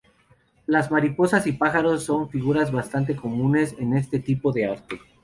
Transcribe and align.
Las 0.65 0.89
mariposas 0.89 1.45
y 1.45 1.51
pájaros 1.51 2.03
son 2.05 2.27
figuras 2.31 2.71
bastante 2.71 3.15
comunes 3.15 3.75
en 3.77 3.95
este 3.95 4.17
tipo 4.17 4.51
de 4.51 4.65
arte. 4.65 4.99